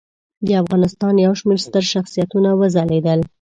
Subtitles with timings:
[0.45, 3.19] د افغانستان یو شمېر ستر شخصیتونه وځلیدل.